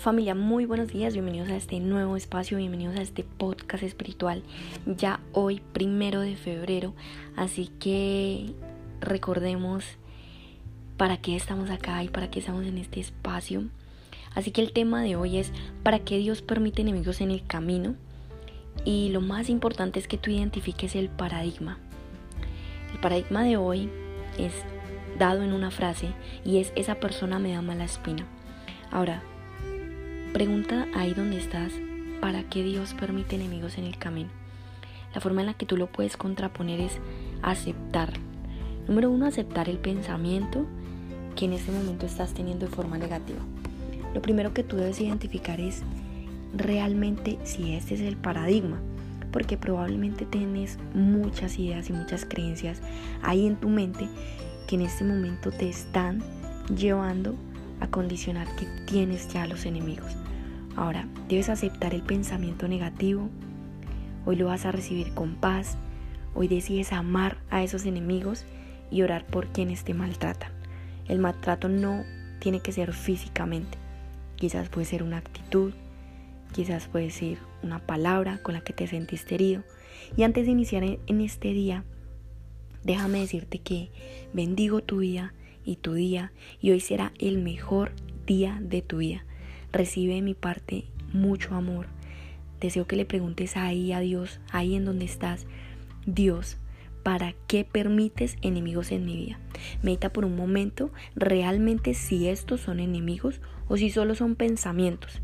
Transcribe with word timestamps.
Familia, 0.00 0.34
muy 0.34 0.64
buenos 0.64 0.88
días, 0.88 1.12
bienvenidos 1.12 1.50
a 1.50 1.56
este 1.56 1.78
nuevo 1.78 2.16
espacio, 2.16 2.56
bienvenidos 2.56 2.96
a 2.96 3.02
este 3.02 3.22
podcast 3.22 3.82
espiritual, 3.82 4.42
ya 4.86 5.20
hoy 5.34 5.60
primero 5.74 6.22
de 6.22 6.36
febrero, 6.36 6.94
así 7.36 7.66
que 7.78 8.54
recordemos 9.02 9.84
para 10.96 11.18
qué 11.18 11.36
estamos 11.36 11.68
acá 11.68 12.02
y 12.02 12.08
para 12.08 12.30
qué 12.30 12.38
estamos 12.38 12.64
en 12.64 12.78
este 12.78 12.98
espacio. 12.98 13.64
Así 14.34 14.52
que 14.52 14.62
el 14.62 14.72
tema 14.72 15.02
de 15.02 15.16
hoy 15.16 15.36
es 15.36 15.52
para 15.82 15.98
qué 15.98 16.16
Dios 16.16 16.40
permite 16.40 16.80
enemigos 16.80 17.20
en 17.20 17.30
el 17.30 17.44
camino 17.46 17.94
y 18.86 19.10
lo 19.10 19.20
más 19.20 19.50
importante 19.50 20.00
es 20.00 20.08
que 20.08 20.16
tú 20.16 20.30
identifiques 20.30 20.96
el 20.96 21.10
paradigma. 21.10 21.78
El 22.94 23.00
paradigma 23.00 23.44
de 23.44 23.58
hoy 23.58 23.90
es 24.38 24.54
dado 25.18 25.42
en 25.42 25.52
una 25.52 25.70
frase 25.70 26.14
y 26.42 26.56
es 26.56 26.72
esa 26.74 26.94
persona 26.94 27.38
me 27.38 27.52
da 27.52 27.60
mala 27.60 27.84
espina. 27.84 28.24
Ahora, 28.90 29.22
Pregunta 30.32 30.86
ahí 30.94 31.12
donde 31.12 31.38
estás, 31.38 31.72
¿para 32.20 32.44
qué 32.44 32.62
Dios 32.62 32.94
permite 32.94 33.34
enemigos 33.34 33.78
en 33.78 33.84
el 33.84 33.98
camino? 33.98 34.30
La 35.12 35.20
forma 35.20 35.40
en 35.40 35.48
la 35.48 35.54
que 35.54 35.66
tú 35.66 35.76
lo 35.76 35.88
puedes 35.88 36.16
contraponer 36.16 36.78
es 36.78 36.92
aceptar. 37.42 38.12
Número 38.86 39.10
uno, 39.10 39.26
aceptar 39.26 39.68
el 39.68 39.78
pensamiento 39.78 40.66
que 41.34 41.46
en 41.46 41.54
este 41.54 41.72
momento 41.72 42.06
estás 42.06 42.32
teniendo 42.32 42.66
de 42.66 42.72
forma 42.72 42.96
negativa. 42.96 43.40
Lo 44.14 44.22
primero 44.22 44.54
que 44.54 44.62
tú 44.62 44.76
debes 44.76 45.00
identificar 45.00 45.60
es 45.60 45.82
realmente 46.54 47.36
si 47.42 47.72
este 47.72 47.94
es 47.94 48.00
el 48.00 48.16
paradigma, 48.16 48.80
porque 49.32 49.56
probablemente 49.56 50.26
tienes 50.26 50.78
muchas 50.94 51.58
ideas 51.58 51.90
y 51.90 51.92
muchas 51.92 52.24
creencias 52.24 52.80
ahí 53.22 53.48
en 53.48 53.56
tu 53.56 53.68
mente 53.68 54.08
que 54.68 54.76
en 54.76 54.82
este 54.82 55.02
momento 55.02 55.50
te 55.50 55.68
están 55.68 56.22
llevando 56.72 57.34
a 57.80 57.88
condicionar 57.88 58.46
que 58.56 58.66
tienes 58.86 59.28
ya 59.28 59.46
los 59.46 59.66
enemigos. 59.66 60.16
Ahora, 60.76 61.08
debes 61.28 61.48
aceptar 61.48 61.94
el 61.94 62.02
pensamiento 62.02 62.68
negativo. 62.68 63.28
Hoy 64.24 64.36
lo 64.36 64.46
vas 64.46 64.64
a 64.64 64.72
recibir 64.72 65.12
con 65.14 65.34
paz. 65.36 65.76
Hoy 66.34 66.48
decides 66.48 66.92
amar 66.92 67.38
a 67.50 67.62
esos 67.62 67.86
enemigos 67.86 68.44
y 68.90 69.02
orar 69.02 69.26
por 69.26 69.48
quienes 69.48 69.84
te 69.84 69.94
maltratan. 69.94 70.52
El 71.08 71.18
maltrato 71.18 71.68
no 71.68 72.04
tiene 72.38 72.60
que 72.60 72.72
ser 72.72 72.92
físicamente. 72.92 73.78
Quizás 74.36 74.68
puede 74.68 74.86
ser 74.86 75.02
una 75.02 75.18
actitud, 75.18 75.72
quizás 76.52 76.86
puede 76.86 77.10
ser 77.10 77.38
una 77.62 77.78
palabra 77.78 78.40
con 78.42 78.54
la 78.54 78.60
que 78.60 78.72
te 78.72 78.86
sentiste 78.86 79.34
herido. 79.34 79.62
Y 80.16 80.22
antes 80.22 80.46
de 80.46 80.52
iniciar 80.52 80.82
en 80.84 81.20
este 81.20 81.52
día, 81.52 81.84
déjame 82.84 83.20
decirte 83.20 83.58
que 83.58 83.90
bendigo 84.32 84.80
tu 84.80 84.98
vida 84.98 85.34
y 85.64 85.76
tu 85.76 85.94
día 85.94 86.32
y 86.60 86.70
hoy 86.70 86.80
será 86.80 87.12
el 87.18 87.38
mejor 87.38 87.92
día 88.26 88.58
de 88.62 88.82
tu 88.82 88.98
vida. 88.98 89.24
Recibe 89.72 90.14
de 90.14 90.22
mi 90.22 90.34
parte 90.34 90.84
mucho 91.12 91.54
amor. 91.54 91.86
Deseo 92.60 92.86
que 92.86 92.96
le 92.96 93.04
preguntes 93.04 93.56
ahí 93.56 93.92
a 93.92 94.00
Dios, 94.00 94.40
ahí 94.50 94.74
en 94.74 94.84
donde 94.84 95.04
estás, 95.04 95.46
Dios, 96.06 96.58
¿para 97.02 97.34
qué 97.46 97.64
permites 97.64 98.36
enemigos 98.42 98.92
en 98.92 99.06
mi 99.06 99.16
vida? 99.16 99.38
Medita 99.82 100.12
por 100.12 100.24
un 100.24 100.36
momento 100.36 100.90
realmente 101.14 101.94
si 101.94 102.28
estos 102.28 102.60
son 102.60 102.80
enemigos 102.80 103.40
o 103.68 103.76
si 103.76 103.90
solo 103.90 104.14
son 104.14 104.34
pensamientos. 104.34 105.22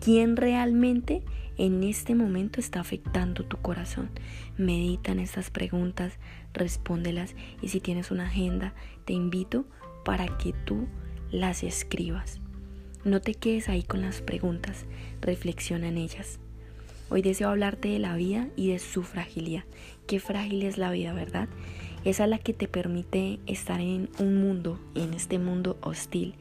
¿Quién 0.00 0.36
realmente 0.36 1.24
en 1.56 1.82
este 1.82 2.14
momento 2.14 2.60
está 2.60 2.80
afectando 2.80 3.44
tu 3.44 3.56
corazón? 3.56 4.10
Medita 4.56 5.10
en 5.10 5.18
estas 5.18 5.50
preguntas, 5.50 6.14
respóndelas 6.54 7.34
y 7.60 7.68
si 7.68 7.80
tienes 7.80 8.12
una 8.12 8.26
agenda, 8.26 8.74
te 9.04 9.12
invito 9.12 9.64
para 10.04 10.38
que 10.38 10.52
tú 10.52 10.86
las 11.32 11.64
escribas. 11.64 12.40
No 13.04 13.20
te 13.20 13.34
quedes 13.34 13.68
ahí 13.68 13.82
con 13.82 14.00
las 14.00 14.22
preguntas, 14.22 14.86
reflexiona 15.20 15.88
en 15.88 15.98
ellas. 15.98 16.38
Hoy 17.10 17.22
deseo 17.22 17.48
hablarte 17.48 17.88
de 17.88 17.98
la 17.98 18.14
vida 18.14 18.48
y 18.54 18.70
de 18.70 18.78
su 18.78 19.02
fragilidad. 19.02 19.64
Qué 20.06 20.20
frágil 20.20 20.62
es 20.62 20.78
la 20.78 20.92
vida, 20.92 21.12
¿verdad? 21.12 21.48
Esa 22.04 22.24
es 22.24 22.30
la 22.30 22.38
que 22.38 22.52
te 22.52 22.68
permite 22.68 23.40
estar 23.46 23.80
en 23.80 24.10
un 24.20 24.36
mundo, 24.36 24.78
en 24.94 25.12
este 25.14 25.38
mundo 25.38 25.76
hostil, 25.80 26.34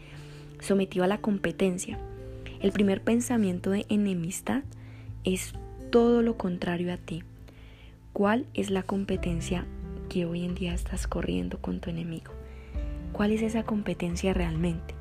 sometido 0.60 1.06
a 1.06 1.08
la 1.08 1.20
competencia. 1.20 1.98
El 2.60 2.72
primer 2.72 3.04
pensamiento 3.04 3.70
de 3.70 3.86
enemistad 3.88 4.64
es 5.24 5.54
todo 5.92 6.24
lo 6.24 6.38
contrario 6.38 6.92
a 6.92 6.98
ti. 6.98 7.24
¿Cuál 8.14 8.48
es 8.56 8.72
la 8.72 8.82
competencia 8.82 9.66
que 10.10 10.26
hoy 10.26 10.44
en 10.44 10.56
día 10.56 10.74
estás 10.74 11.06
corriendo 11.06 11.60
con 11.60 11.80
tu 11.82 11.92
enemigo? 11.92 12.32
¿Cuál 13.14 13.32
es 13.32 13.44
esa 13.44 13.62
competencia 13.62 14.34
realmente? 14.34 14.96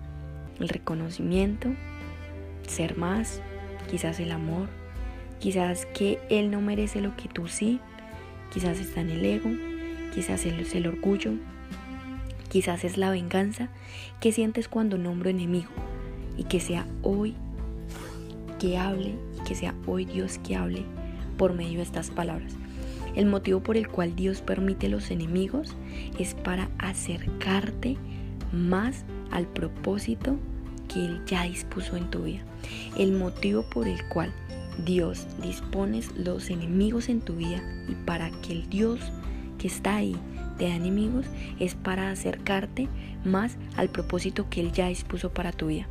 El 0.61 0.69
reconocimiento, 0.69 1.71
ser 2.69 2.99
más, 2.99 3.41
quizás 3.91 4.21
el 4.21 4.33
amor, 4.33 4.69
quizás 5.39 5.87
que 5.87 6.19
él 6.29 6.51
no 6.51 6.61
merece 6.61 7.01
lo 7.01 7.17
que 7.17 7.29
tú 7.29 7.49
sí, 7.49 7.81
quizás 8.53 8.79
está 8.79 9.01
en 9.01 9.09
el 9.09 9.25
ego, 9.25 9.49
quizás 10.15 10.45
es 10.45 10.75
el 10.75 10.87
orgullo, 10.87 11.33
quizás 12.51 12.85
es 12.85 12.99
la 12.99 13.11
venganza 13.11 13.71
que 14.21 14.31
sientes 14.31 14.69
cuando 14.69 14.99
nombro 14.99 15.31
enemigo 15.31 15.71
y 16.37 16.45
que 16.45 16.61
sea 16.61 16.87
hoy 17.03 17.35
que 18.59 18.79
hable 18.79 19.15
y 19.37 19.45
que 19.45 19.55
sea 19.55 19.75
hoy 19.87 20.05
Dios 20.05 20.39
que 20.39 20.57
hable 20.57 20.85
por 21.37 21.55
medio 21.55 21.79
de 21.79 21.85
estas 21.85 22.11
palabras. 22.11 22.55
El 23.15 23.27
motivo 23.27 23.61
por 23.61 23.77
el 23.77 23.89
cual 23.89 24.15
Dios 24.15 24.43
permite 24.43 24.89
los 24.89 25.11
enemigos 25.11 25.75
es 26.19 26.35
para 26.35 26.69
acercarte 26.79 27.97
más 28.53 29.05
al 29.31 29.47
propósito 29.47 30.37
que 30.89 31.07
Él 31.07 31.23
ya 31.27 31.45
dispuso 31.45 31.97
en 31.97 32.11
tu 32.11 32.25
vida. 32.25 32.45
El 32.97 33.13
motivo 33.13 33.65
por 33.71 33.89
el 33.89 34.07
cual 34.09 34.33
Dios 34.85 35.27
dispone 35.43 36.03
los 36.17 36.51
enemigos 36.51 37.09
en 37.09 37.21
tu 37.21 37.37
vida 37.37 37.63
y 37.89 37.95
para 38.05 38.31
que 38.43 38.53
el 38.53 38.69
Dios 38.69 39.01
que 39.59 39.69
está 39.69 39.97
ahí 39.97 40.17
te 40.59 40.69
da 40.69 40.75
enemigos 40.75 41.27
es 41.59 41.75
para 41.75 42.11
acercarte 42.11 42.89
más 43.25 43.57
al 43.77 43.89
propósito 43.89 44.49
que 44.51 44.61
Él 44.61 44.73
ya 44.73 44.89
dispuso 44.89 45.33
para 45.33 45.53
tu 45.53 45.69
vida. 45.69 45.89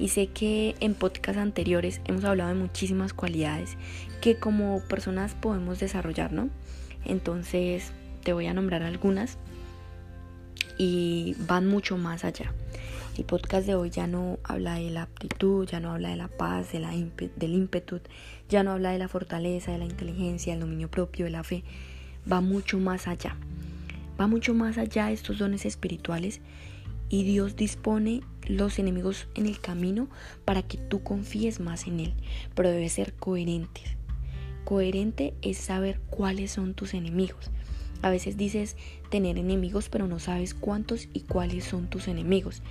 Y 0.00 0.08
sé 0.08 0.28
que 0.28 0.74
en 0.80 0.94
podcasts 0.94 1.38
anteriores 1.38 2.00
hemos 2.06 2.24
hablado 2.24 2.48
de 2.48 2.56
muchísimas 2.56 3.12
cualidades 3.12 3.76
que 4.22 4.36
como 4.36 4.80
personas 4.88 5.34
podemos 5.34 5.78
desarrollar, 5.78 6.32
¿no? 6.32 6.48
Entonces 7.04 7.92
te 8.24 8.32
voy 8.32 8.46
a 8.46 8.54
nombrar 8.54 8.82
algunas 8.82 9.36
y 10.78 11.36
van 11.46 11.66
mucho 11.66 11.98
más 11.98 12.24
allá. 12.24 12.50
El 13.18 13.24
podcast 13.26 13.66
de 13.66 13.74
hoy 13.74 13.90
ya 13.90 14.06
no 14.06 14.38
habla 14.42 14.76
de 14.76 14.88
la 14.88 15.02
aptitud, 15.02 15.68
ya 15.68 15.80
no 15.80 15.92
habla 15.92 16.08
de 16.08 16.16
la 16.16 16.28
paz, 16.28 16.72
de 16.72 16.80
la 16.80 16.92
del 17.36 17.52
ímpetu, 17.52 18.00
ya 18.48 18.62
no 18.62 18.70
habla 18.72 18.92
de 18.92 18.98
la 18.98 19.08
fortaleza, 19.08 19.72
de 19.72 19.78
la 19.78 19.84
inteligencia, 19.84 20.54
del 20.54 20.60
dominio 20.60 20.90
propio, 20.90 21.26
de 21.26 21.32
la 21.32 21.44
fe. 21.44 21.62
Va 22.30 22.40
mucho 22.40 22.78
más 22.78 23.06
allá. 23.06 23.36
Va 24.18 24.26
mucho 24.26 24.54
más 24.54 24.78
allá 24.78 25.08
de 25.08 25.12
estos 25.12 25.36
dones 25.36 25.66
espirituales 25.66 26.40
y 27.10 27.24
Dios 27.24 27.56
dispone 27.56 28.22
los 28.46 28.78
enemigos 28.78 29.26
en 29.34 29.46
el 29.46 29.60
camino 29.60 30.08
para 30.44 30.62
que 30.62 30.78
tú 30.78 31.02
confíes 31.02 31.60
más 31.60 31.86
en 31.86 32.00
Él, 32.00 32.14
pero 32.54 32.70
debe 32.70 32.88
ser 32.88 33.12
coherente. 33.14 33.82
Coherente 34.64 35.34
es 35.42 35.58
saber 35.58 36.00
cuáles 36.08 36.52
son 36.52 36.74
tus 36.74 36.94
enemigos. 36.94 37.50
A 38.02 38.10
veces 38.10 38.36
dices 38.36 38.76
tener 39.10 39.36
enemigos, 39.36 39.88
pero 39.88 40.06
no 40.06 40.20
sabes 40.20 40.54
cuántos 40.54 41.08
y 41.12 41.20
cuáles 41.20 41.64
son 41.64 41.90
tus 41.90 42.08
enemigos. 42.08 42.62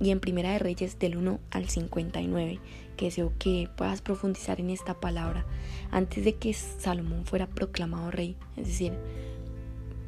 Y 0.00 0.10
en 0.10 0.18
Primera 0.18 0.52
de 0.52 0.58
Reyes 0.58 0.98
del 0.98 1.16
1 1.16 1.38
al 1.50 1.68
59, 1.68 2.58
que 2.96 3.04
deseo 3.04 3.32
que 3.38 3.68
puedas 3.76 4.00
profundizar 4.00 4.58
en 4.60 4.70
esta 4.70 4.98
palabra 4.98 5.46
antes 5.90 6.24
de 6.24 6.34
que 6.34 6.52
Salomón 6.54 7.26
fuera 7.26 7.46
proclamado 7.46 8.10
rey, 8.10 8.36
es 8.56 8.66
decir, 8.66 8.94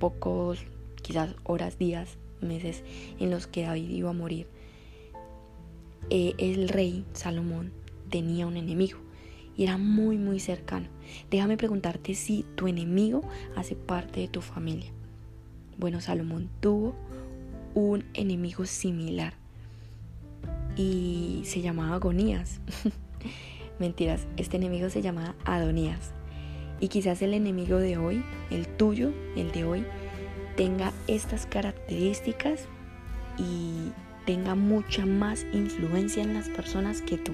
pocos, 0.01 0.65
quizás 1.03 1.37
horas, 1.45 1.79
días, 1.79 2.19
meses 2.41 2.83
en 3.19 3.31
los 3.31 3.47
que 3.47 3.63
David 3.63 3.91
iba 3.91 4.11
a 4.11 4.15
morir. 4.15 4.47
Eh, 6.11 6.35
el 6.39 6.69
rey 6.69 7.05
Salomón 7.13 7.73
tenía 8.11 8.47
un 8.47 8.57
enemigo 8.57 8.99
y 9.57 9.65
era 9.65 9.79
muy 9.79 10.19
muy 10.19 10.39
cercano. 10.41 10.87
Déjame 11.31 11.57
preguntarte 11.57 12.15
si 12.15 12.45
tu 12.55 12.69
enemigo 12.69 13.23
hace 13.57 13.75
parte 13.75 14.21
de 14.21 14.29
tu 14.29 14.41
familia. 14.41 14.91
Bueno, 15.79 16.01
Salomón 16.01 16.49
tuvo 16.61 16.95
un 17.75 18.05
enemigo 18.15 18.65
similar 18.65 19.35
y 20.77 21.43
se 21.45 21.61
llamaba 21.61 21.97
Agonías. 21.97 22.61
Mentiras, 23.79 24.27
este 24.37 24.57
enemigo 24.57 24.89
se 24.89 25.03
llamaba 25.03 25.35
Adonías. 25.45 26.13
Y 26.81 26.89
quizás 26.89 27.23
el 27.23 27.35
enemigo 27.35 27.79
de 27.79 27.97
hoy, 27.97 28.23
el 28.51 28.67
tuyo, 28.67 29.13
el 29.37 29.53
de 29.53 29.65
hoy, 29.65 29.85
tenga 30.57 30.93
estas 31.07 31.47
características 31.47 32.65
y 33.39 33.93
tenga 34.25 34.55
mucha 34.55 35.07
más 35.07 35.47
influencia 35.53 36.23
en 36.23 36.35
las 36.35 36.49
personas 36.49 37.03
que 37.03 37.19
tú, 37.19 37.33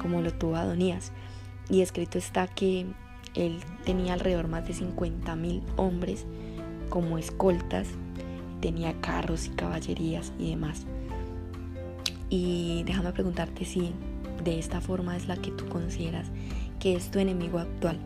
como 0.00 0.20
lo 0.20 0.32
tuvo 0.32 0.56
Adonías. 0.56 1.12
Y 1.70 1.80
escrito 1.80 2.18
está 2.18 2.46
que 2.46 2.86
él 3.34 3.60
tenía 3.84 4.12
alrededor 4.12 4.48
más 4.48 4.66
de 4.66 4.74
50 4.74 5.34
mil 5.36 5.62
hombres 5.76 6.26
como 6.90 7.18
escoltas, 7.18 7.88
tenía 8.60 8.92
carros 9.00 9.46
y 9.46 9.50
caballerías 9.50 10.32
y 10.38 10.50
demás. 10.50 10.86
Y 12.28 12.82
déjame 12.84 13.12
preguntarte 13.12 13.64
si 13.64 13.92
de 14.42 14.58
esta 14.58 14.80
forma 14.80 15.16
es 15.16 15.26
la 15.26 15.36
que 15.36 15.50
tú 15.50 15.66
consideras 15.68 16.30
que 16.78 16.96
es 16.96 17.10
tu 17.10 17.18
enemigo 17.18 17.58
actual. 17.58 17.98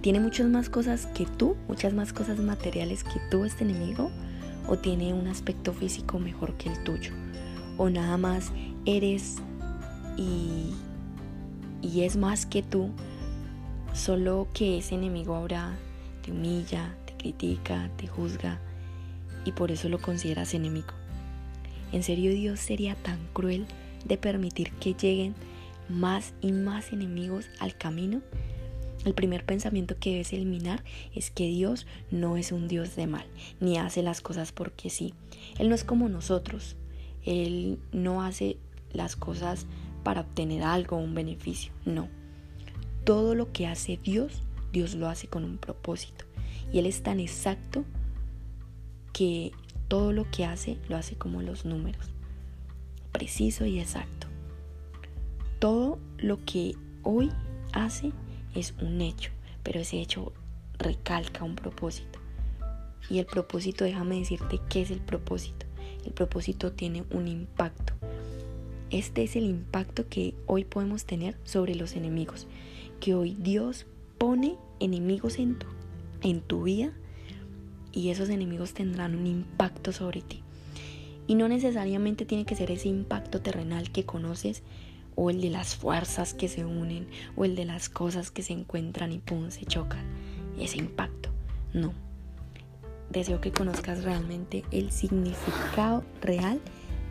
¿Tiene 0.00 0.20
muchas 0.20 0.46
más 0.46 0.70
cosas 0.70 1.06
que 1.06 1.26
tú? 1.26 1.56
¿Muchas 1.66 1.92
más 1.92 2.12
cosas 2.12 2.38
materiales 2.38 3.02
que 3.02 3.20
tú 3.30 3.44
este 3.44 3.64
enemigo? 3.64 4.10
¿O 4.68 4.76
tiene 4.78 5.12
un 5.12 5.26
aspecto 5.26 5.72
físico 5.72 6.20
mejor 6.20 6.56
que 6.56 6.68
el 6.68 6.84
tuyo? 6.84 7.12
¿O 7.76 7.90
nada 7.90 8.16
más 8.16 8.52
eres 8.86 9.36
y, 10.16 10.72
y 11.82 12.02
es 12.02 12.16
más 12.16 12.46
que 12.46 12.62
tú? 12.62 12.90
Solo 13.92 14.46
que 14.54 14.78
ese 14.78 14.94
enemigo 14.94 15.34
ahora 15.34 15.76
te 16.22 16.30
humilla, 16.30 16.96
te 17.04 17.14
critica, 17.14 17.90
te 17.96 18.06
juzga 18.06 18.60
y 19.44 19.52
por 19.52 19.72
eso 19.72 19.88
lo 19.88 19.98
consideras 19.98 20.54
enemigo. 20.54 20.92
¿En 21.90 22.04
serio 22.04 22.30
Dios 22.32 22.60
sería 22.60 22.94
tan 22.94 23.18
cruel 23.32 23.66
de 24.04 24.16
permitir 24.16 24.70
que 24.74 24.94
lleguen 24.94 25.34
más 25.88 26.34
y 26.40 26.52
más 26.52 26.92
enemigos 26.92 27.46
al 27.58 27.76
camino? 27.76 28.20
El 29.04 29.14
primer 29.14 29.44
pensamiento 29.44 29.96
que 29.98 30.10
debes 30.10 30.32
eliminar 30.32 30.82
es 31.14 31.30
que 31.30 31.46
Dios 31.46 31.86
no 32.10 32.36
es 32.36 32.52
un 32.52 32.68
Dios 32.68 32.96
de 32.96 33.06
mal, 33.06 33.26
ni 33.60 33.78
hace 33.78 34.02
las 34.02 34.20
cosas 34.20 34.52
porque 34.52 34.90
sí. 34.90 35.14
Él 35.58 35.68
no 35.68 35.74
es 35.74 35.84
como 35.84 36.08
nosotros. 36.08 36.76
Él 37.24 37.78
no 37.92 38.22
hace 38.22 38.56
las 38.92 39.16
cosas 39.16 39.66
para 40.02 40.22
obtener 40.22 40.62
algo 40.62 40.96
un 40.96 41.14
beneficio. 41.14 41.72
No. 41.84 42.08
Todo 43.04 43.34
lo 43.34 43.52
que 43.52 43.66
hace 43.66 43.98
Dios, 44.02 44.42
Dios 44.72 44.94
lo 44.94 45.08
hace 45.08 45.28
con 45.28 45.44
un 45.44 45.58
propósito. 45.58 46.24
Y 46.72 46.78
Él 46.78 46.86
es 46.86 47.02
tan 47.02 47.20
exacto 47.20 47.84
que 49.12 49.52
todo 49.88 50.12
lo 50.12 50.30
que 50.30 50.44
hace 50.44 50.78
lo 50.88 50.96
hace 50.96 51.16
como 51.16 51.40
los 51.40 51.64
números, 51.64 52.10
preciso 53.12 53.64
y 53.64 53.80
exacto. 53.80 54.26
Todo 55.58 55.98
lo 56.18 56.44
que 56.44 56.76
hoy 57.02 57.30
hace 57.72 58.12
es 58.54 58.74
un 58.80 59.00
hecho, 59.00 59.30
pero 59.62 59.80
ese 59.80 60.00
hecho 60.00 60.32
recalca 60.78 61.44
un 61.44 61.54
propósito. 61.54 62.18
Y 63.10 63.18
el 63.18 63.26
propósito, 63.26 63.84
déjame 63.84 64.18
decirte 64.18 64.60
qué 64.68 64.82
es 64.82 64.90
el 64.90 65.00
propósito. 65.00 65.66
El 66.04 66.12
propósito 66.12 66.72
tiene 66.72 67.04
un 67.10 67.28
impacto. 67.28 67.94
Este 68.90 69.22
es 69.22 69.36
el 69.36 69.44
impacto 69.44 70.08
que 70.08 70.34
hoy 70.46 70.64
podemos 70.64 71.04
tener 71.04 71.36
sobre 71.44 71.74
los 71.74 71.94
enemigos. 71.94 72.46
Que 73.00 73.14
hoy 73.14 73.36
Dios 73.38 73.86
pone 74.18 74.56
enemigos 74.80 75.38
en 75.38 75.58
tu, 75.58 75.66
en 76.22 76.40
tu 76.40 76.64
vida 76.64 76.92
y 77.92 78.10
esos 78.10 78.28
enemigos 78.28 78.74
tendrán 78.74 79.14
un 79.14 79.26
impacto 79.26 79.92
sobre 79.92 80.22
ti. 80.22 80.42
Y 81.26 81.34
no 81.34 81.48
necesariamente 81.48 82.24
tiene 82.24 82.46
que 82.46 82.56
ser 82.56 82.70
ese 82.70 82.88
impacto 82.88 83.40
terrenal 83.40 83.90
que 83.90 84.04
conoces 84.04 84.62
o 85.20 85.30
el 85.30 85.40
de 85.40 85.50
las 85.50 85.74
fuerzas 85.74 86.32
que 86.32 86.46
se 86.46 86.64
unen 86.64 87.08
o 87.34 87.44
el 87.44 87.56
de 87.56 87.64
las 87.64 87.88
cosas 87.88 88.30
que 88.30 88.44
se 88.44 88.52
encuentran 88.52 89.10
y 89.10 89.18
pum, 89.18 89.50
se 89.50 89.64
chocan. 89.64 90.04
Ese 90.60 90.78
impacto. 90.78 91.30
No. 91.74 91.92
Deseo 93.10 93.40
que 93.40 93.50
conozcas 93.50 94.04
realmente 94.04 94.64
el 94.70 94.92
significado 94.92 96.04
real 96.22 96.60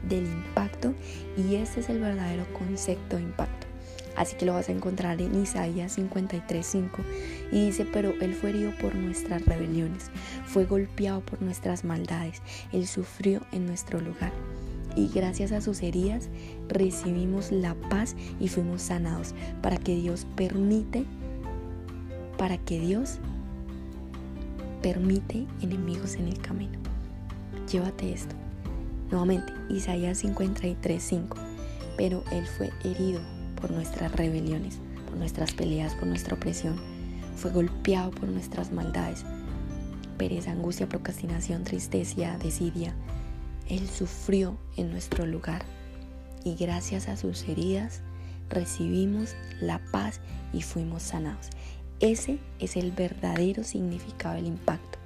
del 0.07 0.25
impacto 0.25 0.93
y 1.35 1.55
ese 1.55 1.81
es 1.81 1.89
el 1.89 1.99
verdadero 1.99 2.45
concepto 2.53 3.17
de 3.17 3.23
impacto. 3.23 3.67
Así 4.15 4.37
que 4.37 4.45
lo 4.45 4.53
vas 4.53 4.69
a 4.69 4.71
encontrar 4.71 5.21
en 5.21 5.43
Isaías 5.43 5.97
53:5 5.97 7.03
y 7.51 7.65
dice, 7.65 7.85
pero 7.85 8.13
Él 8.21 8.33
fue 8.33 8.51
herido 8.51 8.71
por 8.79 8.95
nuestras 8.95 9.45
rebeliones, 9.45 10.11
fue 10.45 10.63
golpeado 10.63 11.19
por 11.19 11.41
nuestras 11.41 11.83
maldades, 11.83 12.41
Él 12.71 12.87
sufrió 12.87 13.41
en 13.51 13.65
nuestro 13.65 13.99
lugar. 13.99 14.31
Y 14.97 15.09
gracias 15.13 15.51
a 15.51 15.61
sus 15.61 15.83
heridas 15.83 16.27
recibimos 16.67 17.51
la 17.51 17.75
paz 17.75 18.15
y 18.39 18.47
fuimos 18.47 18.81
sanados 18.81 19.35
para 19.61 19.77
que 19.77 19.95
Dios 19.95 20.25
permite, 20.35 21.05
para 22.35 22.57
que 22.57 22.79
Dios 22.79 23.19
permite 24.81 25.45
enemigos 25.61 26.15
en 26.15 26.27
el 26.27 26.39
camino. 26.39 26.79
Llévate 27.71 28.11
esto. 28.11 28.35
Nuevamente, 29.11 29.53
Isaías 29.69 30.23
53:5. 30.23 31.37
Pero 31.95 32.23
Él 32.31 32.45
fue 32.45 32.71
herido 32.83 33.21
por 33.61 33.69
nuestras 33.69 34.11
rebeliones, 34.15 34.79
por 35.07 35.17
nuestras 35.17 35.53
peleas, 35.53 35.93
por 35.93 36.07
nuestra 36.07 36.35
opresión. 36.35 36.75
Fue 37.35 37.51
golpeado 37.51 38.09
por 38.09 38.29
nuestras 38.29 38.71
maldades. 38.71 39.25
Pereza, 40.17 40.51
angustia, 40.51 40.89
procrastinación, 40.89 41.63
tristeza, 41.63 42.37
desidia. 42.39 42.95
Él 43.69 43.87
sufrió 43.89 44.57
en 44.75 44.91
nuestro 44.91 45.25
lugar 45.25 45.63
y 46.43 46.55
gracias 46.55 47.07
a 47.07 47.17
sus 47.17 47.47
heridas 47.47 48.01
recibimos 48.49 49.35
la 49.59 49.79
paz 49.91 50.21
y 50.53 50.61
fuimos 50.61 51.03
sanados. 51.03 51.49
Ese 51.99 52.39
es 52.59 52.77
el 52.77 52.91
verdadero 52.91 53.63
significado 53.63 54.35
del 54.35 54.47
impacto. 54.47 54.99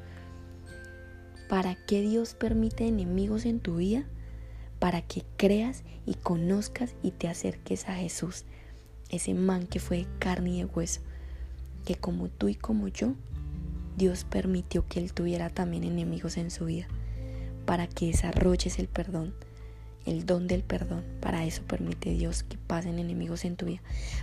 ¿Para 1.50 1.76
qué 1.76 2.02
Dios 2.02 2.34
permite 2.34 2.88
enemigos 2.88 3.46
en 3.46 3.60
tu 3.60 3.78
vida? 3.78 4.06
para 4.82 5.04
que 5.04 5.24
creas 5.38 5.84
y 6.08 6.16
conozcas 6.16 6.96
y 7.04 7.12
te 7.12 7.28
acerques 7.28 7.88
a 7.88 7.94
Jesús, 7.94 8.46
ese 9.10 9.36
man 9.36 9.68
que 9.68 9.80
fue 9.80 9.98
de 9.98 10.08
carne 10.18 10.56
y 10.56 10.58
de 10.58 10.66
hueso, 10.66 11.02
que 11.86 11.94
como 11.94 12.30
tú 12.30 12.48
y 12.48 12.56
como 12.56 12.88
yo, 12.88 13.14
Dios 13.96 14.24
permitió 14.24 14.88
que 14.88 15.00
él 15.00 15.14
tuviera 15.14 15.52
también 15.52 15.84
enemigos 15.84 16.36
en 16.38 16.50
su 16.50 16.66
vida, 16.66 16.88
para 17.66 17.88
que 17.88 18.08
desarrolles 18.08 18.80
el 18.80 18.88
perdón, 18.88 19.34
el 20.06 20.26
don 20.26 20.48
del 20.48 20.64
perdón. 20.64 21.04
Para 21.20 21.46
eso 21.46 21.64
permite 21.64 22.12
Dios 22.12 22.44
que 22.44 22.58
pasen 22.58 23.00
enemigos 23.00 23.46
en 23.46 23.56
tu 23.56 23.66
vida, 23.66 23.82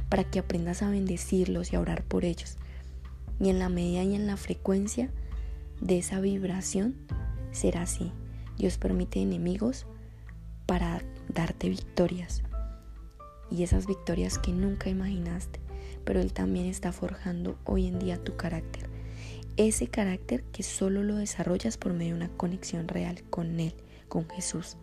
para 0.08 0.24
que 0.24 0.38
aprendas 0.38 0.82
a 0.82 0.90
bendecirlos 0.90 1.72
y 1.72 1.76
a 1.76 1.80
orar 1.80 2.02
por 2.02 2.24
ellos. 2.24 2.56
Y 3.40 3.50
en 3.50 3.58
la 3.58 3.68
medida 3.68 4.02
y 4.02 4.14
en 4.14 4.26
la 4.26 4.36
frecuencia 4.36 5.10
de 5.80 5.98
esa 5.98 6.20
vibración 6.20 6.96
será 7.52 7.82
así. 7.82 8.12
Dios 8.56 8.78
permite 8.78 9.20
enemigos 9.20 9.86
para 10.66 11.02
darte 11.32 11.68
victorias. 11.68 12.42
Y 13.50 13.62
esas 13.62 13.86
victorias 13.86 14.38
que 14.38 14.52
nunca 14.52 14.90
imaginaste, 14.90 15.60
pero 16.04 16.20
Él 16.20 16.32
también 16.32 16.66
está 16.66 16.92
forjando 16.92 17.58
hoy 17.64 17.86
en 17.86 17.98
día 17.98 18.22
tu 18.22 18.36
carácter. 18.36 18.97
Ese 19.58 19.88
carácter 19.88 20.44
que 20.52 20.62
solo 20.62 21.02
lo 21.02 21.16
desarrollas 21.16 21.78
por 21.78 21.92
medio 21.92 22.14
de 22.14 22.26
una 22.26 22.36
conexión 22.36 22.86
real 22.86 23.24
con 23.28 23.58
Él, 23.58 23.74
con 24.06 24.28
Jesús. 24.30 24.76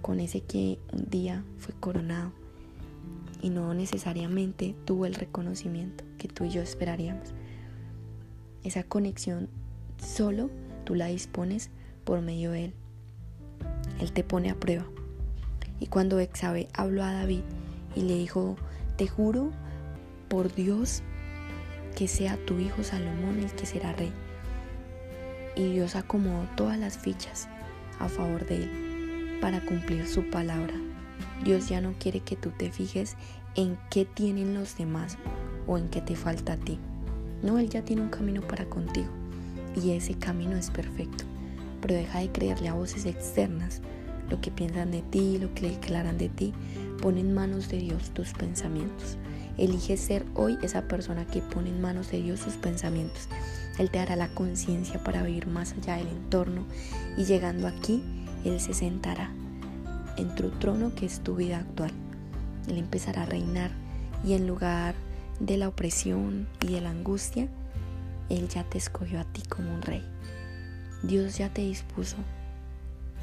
Con 0.00 0.18
ese 0.18 0.40
que 0.40 0.78
un 0.94 1.10
día 1.10 1.44
fue 1.58 1.74
coronado 1.78 2.32
y 3.42 3.50
no 3.50 3.74
necesariamente 3.74 4.74
tuvo 4.86 5.04
el 5.04 5.14
reconocimiento 5.14 6.04
que 6.16 6.26
tú 6.26 6.44
y 6.44 6.48
yo 6.48 6.62
esperaríamos. 6.62 7.34
Esa 8.64 8.82
conexión 8.82 9.50
solo 9.98 10.48
tú 10.84 10.94
la 10.94 11.08
dispones 11.08 11.68
por 12.04 12.22
medio 12.22 12.52
de 12.52 12.64
Él. 12.64 12.74
Él 14.00 14.12
te 14.12 14.24
pone 14.24 14.48
a 14.48 14.58
prueba. 14.58 14.86
Y 15.80 15.88
cuando 15.88 16.18
Exabe 16.18 16.68
habló 16.72 17.04
a 17.04 17.12
David 17.12 17.42
y 17.94 18.00
le 18.04 18.16
dijo, 18.16 18.56
te 18.96 19.06
juro 19.06 19.50
por 20.30 20.54
Dios 20.54 21.02
que 21.90 22.08
sea 22.08 22.36
tu 22.46 22.58
hijo 22.58 22.82
Salomón 22.82 23.40
el 23.40 23.50
que 23.52 23.66
será 23.66 23.92
rey. 23.92 24.12
Y 25.56 25.72
Dios 25.72 25.96
acomodó 25.96 26.46
todas 26.56 26.78
las 26.78 26.98
fichas 26.98 27.48
a 27.98 28.08
favor 28.08 28.46
de 28.46 28.56
él 28.56 29.38
para 29.40 29.60
cumplir 29.60 30.06
su 30.06 30.28
palabra. 30.30 30.74
Dios 31.44 31.68
ya 31.68 31.80
no 31.80 31.94
quiere 31.98 32.20
que 32.20 32.36
tú 32.36 32.50
te 32.50 32.70
fijes 32.70 33.16
en 33.54 33.78
qué 33.90 34.04
tienen 34.04 34.54
los 34.54 34.76
demás 34.76 35.18
o 35.66 35.78
en 35.78 35.88
qué 35.88 36.00
te 36.00 36.16
falta 36.16 36.54
a 36.54 36.56
ti. 36.56 36.78
No, 37.42 37.58
Él 37.58 37.70
ya 37.70 37.82
tiene 37.82 38.02
un 38.02 38.10
camino 38.10 38.42
para 38.42 38.66
contigo 38.66 39.08
y 39.74 39.92
ese 39.92 40.14
camino 40.14 40.56
es 40.56 40.70
perfecto 40.70 41.24
pero 41.80 41.94
deja 41.94 42.20
de 42.20 42.30
creerle 42.30 42.68
a 42.68 42.74
voces 42.74 43.06
externas 43.06 43.80
lo 44.28 44.40
que 44.40 44.50
piensan 44.50 44.90
de 44.90 45.02
ti, 45.02 45.38
lo 45.38 45.52
que 45.54 45.70
declaran 45.70 46.18
de 46.18 46.28
ti. 46.28 46.52
Pon 47.02 47.18
en 47.18 47.34
manos 47.34 47.68
de 47.68 47.78
Dios 47.78 48.10
tus 48.10 48.32
pensamientos. 48.32 49.16
Elige 49.60 49.98
ser 49.98 50.24
hoy 50.34 50.58
esa 50.62 50.88
persona 50.88 51.26
que 51.26 51.42
pone 51.42 51.68
en 51.68 51.82
manos 51.82 52.10
de 52.10 52.22
Dios 52.22 52.40
sus 52.40 52.54
pensamientos. 52.54 53.28
Él 53.78 53.90
te 53.90 53.98
dará 53.98 54.16
la 54.16 54.28
conciencia 54.28 55.04
para 55.04 55.22
vivir 55.22 55.48
más 55.48 55.74
allá 55.74 55.96
del 55.96 56.08
entorno 56.08 56.64
y 57.18 57.24
llegando 57.26 57.68
aquí, 57.68 58.02
Él 58.42 58.58
se 58.58 58.72
sentará 58.72 59.30
en 60.16 60.34
tu 60.34 60.48
trono 60.48 60.94
que 60.94 61.04
es 61.04 61.20
tu 61.20 61.36
vida 61.36 61.58
actual. 61.58 61.90
Él 62.68 62.78
empezará 62.78 63.24
a 63.24 63.26
reinar 63.26 63.70
y 64.24 64.32
en 64.32 64.46
lugar 64.46 64.94
de 65.40 65.58
la 65.58 65.68
opresión 65.68 66.48
y 66.62 66.68
de 66.72 66.80
la 66.80 66.90
angustia, 66.90 67.46
Él 68.30 68.48
ya 68.48 68.64
te 68.64 68.78
escogió 68.78 69.20
a 69.20 69.24
ti 69.24 69.42
como 69.42 69.74
un 69.74 69.82
rey. 69.82 70.02
Dios 71.02 71.36
ya 71.36 71.50
te 71.50 71.60
dispuso 71.60 72.16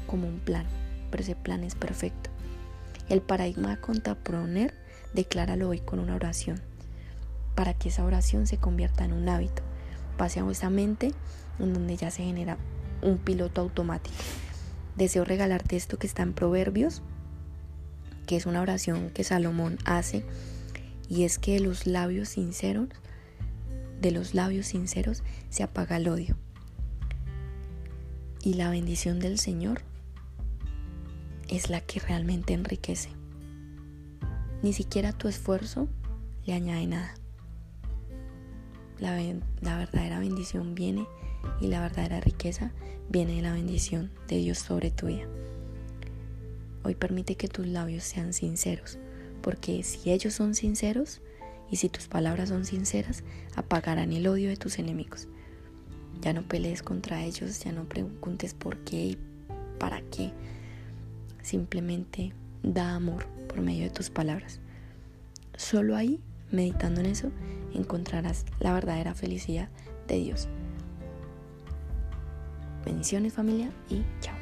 como 0.06 0.28
un 0.28 0.38
plan, 0.38 0.66
pero 1.10 1.24
ese 1.24 1.34
plan 1.34 1.64
es 1.64 1.74
perfecto. 1.74 2.30
El 3.08 3.22
paradigma 3.22 3.70
de 3.70 3.80
contraponer, 3.80 4.72
decláralo 5.14 5.68
hoy 5.68 5.80
con 5.80 5.98
una 5.98 6.14
oración, 6.14 6.60
para 7.54 7.74
que 7.74 7.88
esa 7.88 8.04
oración 8.04 8.46
se 8.46 8.58
convierta 8.58 9.04
en 9.04 9.12
un 9.12 9.28
hábito. 9.28 9.62
Pase 10.16 10.40
a 10.40 10.44
vuestra 10.44 10.70
mente 10.70 11.12
en 11.58 11.74
donde 11.74 11.96
ya 11.96 12.10
se 12.10 12.24
genera 12.24 12.56
un 13.02 13.18
piloto 13.18 13.60
automático. 13.60 14.16
Deseo 14.96 15.24
regalarte 15.24 15.76
esto 15.76 15.98
que 15.98 16.06
está 16.06 16.22
en 16.22 16.32
Proverbios 16.32 17.02
que 18.28 18.36
es 18.36 18.44
una 18.44 18.60
oración 18.60 19.08
que 19.08 19.24
Salomón 19.24 19.78
hace, 19.86 20.22
y 21.08 21.24
es 21.24 21.38
que 21.38 21.54
de 21.54 21.60
los 21.60 21.86
labios 21.86 22.28
sinceros, 22.28 22.88
de 24.02 24.10
los 24.10 24.34
labios 24.34 24.66
sinceros 24.66 25.22
se 25.48 25.62
apaga 25.62 25.96
el 25.96 26.08
odio. 26.08 26.36
Y 28.42 28.54
la 28.54 28.68
bendición 28.68 29.18
del 29.18 29.38
Señor 29.38 29.80
es 31.48 31.70
la 31.70 31.80
que 31.80 32.00
realmente 32.00 32.52
enriquece. 32.52 33.17
Ni 34.60 34.72
siquiera 34.72 35.12
tu 35.12 35.28
esfuerzo 35.28 35.88
le 36.44 36.52
añade 36.52 36.86
nada. 36.88 37.14
La, 38.98 39.14
verdadera 39.76 40.18
bendición 40.18 40.74
viene 40.74 41.06
y 41.60 41.68
la 41.68 41.80
verdadera 41.80 42.20
riqueza 42.20 42.72
viene 43.08 43.36
de 43.36 43.42
la 43.42 43.52
bendición 43.52 44.10
de 44.26 44.38
Dios 44.38 44.58
sobre 44.58 44.90
tu 44.90 45.06
vida. 45.06 45.28
Hoy 46.82 46.96
permite 46.96 47.36
que 47.36 47.46
tus 47.46 47.68
labios 47.68 48.02
sean 48.02 48.32
sinceros, 48.32 48.98
porque 49.42 49.84
si 49.84 50.10
ellos 50.10 50.34
son 50.34 50.56
sinceros 50.56 51.20
y 51.70 51.76
si 51.76 51.88
tus 51.88 52.08
palabras 52.08 52.48
son 52.48 52.64
sinceras, 52.64 53.22
apagarán 53.54 54.12
el 54.12 54.26
odio 54.26 54.48
de 54.48 54.56
tus 54.56 54.80
enemigos. 54.80 55.28
Ya 56.20 56.32
no 56.32 56.42
pelees 56.42 56.82
contra 56.82 57.22
ellos, 57.22 57.60
ya 57.60 57.70
no 57.70 57.84
preguntes 57.84 58.54
por 58.54 58.78
qué 58.78 59.06
y 59.06 59.18
para 59.78 60.00
qué. 60.10 60.32
Simplemente 61.42 62.32
da 62.64 62.96
amor 62.96 63.37
por 63.48 63.60
medio 63.60 63.84
de 63.84 63.90
tus 63.90 64.10
palabras. 64.10 64.60
Solo 65.56 65.96
ahí, 65.96 66.20
meditando 66.52 67.00
en 67.00 67.06
eso, 67.06 67.30
encontrarás 67.74 68.44
la 68.60 68.72
verdadera 68.72 69.14
felicidad 69.14 69.68
de 70.06 70.16
Dios. 70.16 70.48
Bendiciones 72.84 73.32
familia 73.32 73.70
y 73.90 74.02
chao. 74.20 74.37